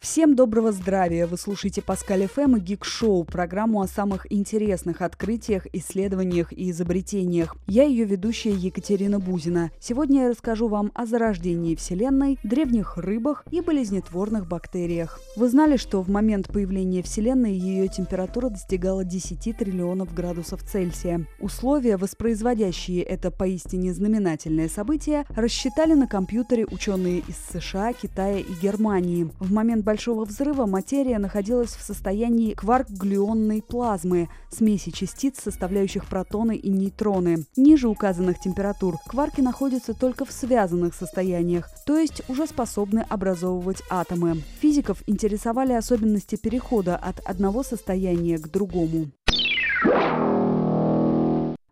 Всем 0.00 0.34
доброго 0.34 0.72
здравия! 0.72 1.26
Вы 1.26 1.36
слушаете 1.36 1.82
Паскаль 1.82 2.26
ФМ 2.26 2.56
и 2.56 2.60
Гик 2.60 2.86
Шоу, 2.86 3.24
программу 3.24 3.82
о 3.82 3.86
самых 3.86 4.26
интересных 4.32 5.02
открытиях, 5.02 5.66
исследованиях 5.74 6.54
и 6.54 6.70
изобретениях. 6.70 7.54
Я 7.66 7.82
ее 7.82 8.06
ведущая 8.06 8.52
Екатерина 8.52 9.20
Бузина. 9.20 9.70
Сегодня 9.78 10.22
я 10.22 10.30
расскажу 10.30 10.68
вам 10.68 10.90
о 10.94 11.04
зарождении 11.04 11.74
Вселенной, 11.74 12.38
древних 12.42 12.96
рыбах 12.96 13.44
и 13.50 13.60
болезнетворных 13.60 14.48
бактериях. 14.48 15.20
Вы 15.36 15.50
знали, 15.50 15.76
что 15.76 16.00
в 16.00 16.08
момент 16.08 16.48
появления 16.48 17.02
Вселенной 17.02 17.52
ее 17.52 17.86
температура 17.86 18.48
достигала 18.48 19.04
10 19.04 19.54
триллионов 19.54 20.14
градусов 20.14 20.62
Цельсия. 20.62 21.26
Условия, 21.40 21.98
воспроизводящие 21.98 23.02
это 23.02 23.30
поистине 23.30 23.92
знаменательное 23.92 24.70
событие, 24.70 25.26
рассчитали 25.28 25.92
на 25.92 26.06
компьютере 26.06 26.64
ученые 26.64 27.18
из 27.18 27.36
США, 27.52 27.92
Китая 27.92 28.38
и 28.38 28.52
Германии. 28.62 29.30
В 29.40 29.52
момент 29.52 29.89
Большого 29.90 30.24
взрыва 30.24 30.66
материя 30.66 31.18
находилась 31.18 31.74
в 31.74 31.82
состоянии 31.82 32.54
кварк-глюонной 32.54 33.60
плазмы, 33.60 34.28
смеси 34.48 34.92
частиц, 34.92 35.40
составляющих 35.42 36.06
протоны 36.06 36.54
и 36.54 36.70
нейтроны. 36.70 37.44
Ниже 37.56 37.88
указанных 37.88 38.38
температур 38.38 38.98
кварки 39.08 39.40
находятся 39.40 39.92
только 39.92 40.24
в 40.24 40.30
связанных 40.30 40.94
состояниях, 40.94 41.68
то 41.86 41.98
есть 41.98 42.22
уже 42.28 42.46
способны 42.46 43.00
образовывать 43.00 43.82
атомы. 43.90 44.44
Физиков 44.60 45.02
интересовали 45.08 45.72
особенности 45.72 46.36
перехода 46.36 46.94
от 46.94 47.18
одного 47.26 47.64
состояния 47.64 48.38
к 48.38 48.48
другому. 48.48 49.08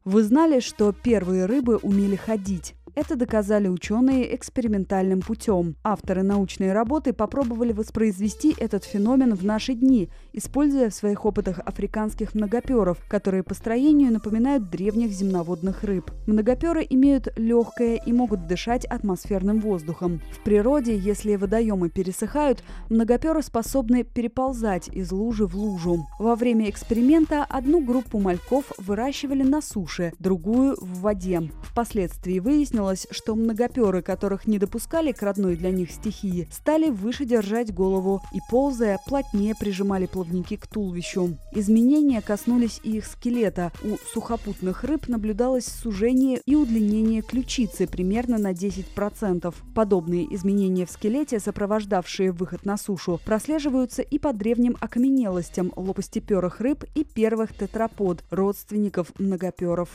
Вы 0.04 0.24
знали, 0.24 0.58
что 0.58 0.92
первые 0.92 1.44
рыбы 1.44 1.76
умели 1.76 2.16
ходить? 2.16 2.74
Это 2.98 3.14
доказали 3.14 3.68
ученые 3.68 4.34
экспериментальным 4.34 5.20
путем. 5.20 5.76
Авторы 5.84 6.24
научной 6.24 6.72
работы 6.72 7.12
попробовали 7.12 7.72
воспроизвести 7.72 8.56
этот 8.58 8.82
феномен 8.82 9.34
в 9.36 9.44
наши 9.44 9.74
дни, 9.74 10.10
используя 10.32 10.90
в 10.90 10.94
своих 10.94 11.24
опытах 11.24 11.60
африканских 11.60 12.34
многоперов, 12.34 12.98
которые 13.08 13.44
по 13.44 13.54
строению 13.54 14.12
напоминают 14.12 14.68
древних 14.68 15.12
земноводных 15.12 15.84
рыб. 15.84 16.10
Многоперы 16.26 16.84
имеют 16.90 17.28
легкое 17.38 18.00
и 18.04 18.12
могут 18.12 18.48
дышать 18.48 18.84
атмосферным 18.84 19.60
воздухом. 19.60 20.20
В 20.32 20.42
природе, 20.42 20.98
если 20.98 21.36
водоемы 21.36 21.90
пересыхают, 21.90 22.64
многоперы 22.90 23.44
способны 23.44 24.02
переползать 24.02 24.88
из 24.88 25.12
лужи 25.12 25.46
в 25.46 25.54
лужу. 25.54 26.04
Во 26.18 26.34
время 26.34 26.68
эксперимента 26.68 27.44
одну 27.44 27.80
группу 27.80 28.18
мальков 28.18 28.64
выращивали 28.76 29.44
на 29.44 29.62
суше, 29.62 30.12
другую– 30.18 30.76
в 30.80 31.02
воде. 31.02 31.48
Впоследствии 31.62 32.40
выяснилось, 32.40 32.87
выяснилось, 32.88 33.06
что 33.10 33.34
многоперы, 33.34 34.02
которых 34.02 34.46
не 34.46 34.58
допускали 34.58 35.12
к 35.12 35.22
родной 35.22 35.56
для 35.56 35.70
них 35.70 35.90
стихии, 35.90 36.48
стали 36.50 36.90
выше 36.90 37.24
держать 37.24 37.72
голову 37.72 38.20
и, 38.32 38.38
ползая, 38.50 38.98
плотнее 39.06 39.54
прижимали 39.54 40.06
плавники 40.06 40.56
к 40.56 40.66
туловищу. 40.66 41.36
Изменения 41.52 42.20
коснулись 42.22 42.80
и 42.82 42.98
их 42.98 43.06
скелета. 43.06 43.72
У 43.82 43.96
сухопутных 44.12 44.84
рыб 44.84 45.08
наблюдалось 45.08 45.66
сужение 45.66 46.40
и 46.46 46.54
удлинение 46.54 47.22
ключицы 47.22 47.86
примерно 47.86 48.38
на 48.38 48.52
10%. 48.52 49.54
Подобные 49.74 50.34
изменения 50.34 50.86
в 50.86 50.90
скелете, 50.90 51.40
сопровождавшие 51.40 52.32
выход 52.32 52.64
на 52.64 52.76
сушу, 52.76 53.20
прослеживаются 53.24 54.02
и 54.02 54.18
по 54.18 54.32
древним 54.32 54.76
окаменелостям 54.80 55.72
лопастеперых 55.76 56.60
рыб 56.60 56.84
и 56.94 57.04
первых 57.04 57.54
тетрапод, 57.54 58.24
родственников 58.30 59.12
многоперов. 59.18 59.88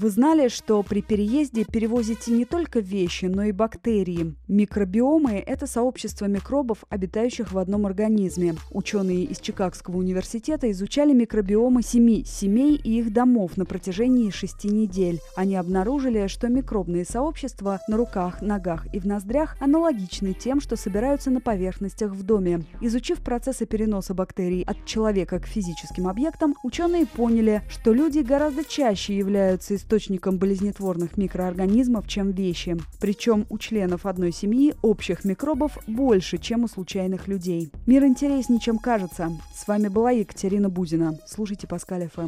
Вы 0.00 0.10
знали, 0.10 0.46
что 0.46 0.80
при 0.84 1.02
переезде 1.02 1.64
перевозите 1.64 2.30
не 2.30 2.44
только 2.44 2.78
вещи, 2.78 3.24
но 3.24 3.42
и 3.42 3.50
бактерии. 3.50 4.36
Микробиомы– 4.46 5.42
это 5.46 5.66
сообщество 5.66 6.26
микробов, 6.26 6.84
обитающих 6.88 7.50
в 7.50 7.58
одном 7.58 7.84
организме. 7.84 8.54
Ученые 8.70 9.24
из 9.24 9.40
Чикагского 9.40 9.96
университета 9.96 10.70
изучали 10.70 11.12
микробиомы 11.12 11.82
семи 11.82 12.22
семей 12.24 12.76
и 12.76 13.00
их 13.00 13.12
домов 13.12 13.56
на 13.56 13.64
протяжении 13.64 14.30
шести 14.30 14.68
недель. 14.68 15.18
Они 15.34 15.56
обнаружили, 15.56 16.28
что 16.28 16.46
микробные 16.46 17.04
сообщества 17.04 17.80
на 17.88 17.96
руках, 17.96 18.40
ногах 18.40 18.86
и 18.94 19.00
в 19.00 19.04
ноздрях 19.04 19.56
аналогичны 19.60 20.32
тем, 20.32 20.60
что 20.60 20.76
собираются 20.76 21.32
на 21.32 21.40
поверхностях 21.40 22.12
в 22.12 22.22
доме. 22.22 22.64
Изучив 22.80 23.18
процессы 23.18 23.66
переноса 23.66 24.14
бактерий 24.14 24.62
от 24.62 24.84
человека 24.84 25.40
к 25.40 25.46
физическим 25.46 26.06
объектам, 26.06 26.54
ученые 26.62 27.04
поняли, 27.04 27.62
что 27.68 27.92
люди 27.92 28.20
гораздо 28.20 28.62
чаще 28.64 29.16
являются 29.16 29.74
источником 29.74 29.87
источником 29.88 30.36
болезнетворных 30.36 31.16
микроорганизмов, 31.16 32.06
чем 32.06 32.32
вещи. 32.32 32.76
Причем 33.00 33.46
у 33.48 33.56
членов 33.56 34.04
одной 34.04 34.32
семьи 34.32 34.74
общих 34.82 35.24
микробов 35.24 35.78
больше, 35.86 36.36
чем 36.36 36.64
у 36.64 36.68
случайных 36.68 37.26
людей. 37.26 37.72
Мир 37.86 38.04
интереснее, 38.04 38.60
чем 38.60 38.78
кажется. 38.78 39.30
С 39.54 39.66
вами 39.66 39.88
была 39.88 40.10
Екатерина 40.10 40.68
Бузина. 40.68 41.18
Слушайте 41.26 41.66
Паскаль 41.66 42.06
ФМ. 42.14 42.26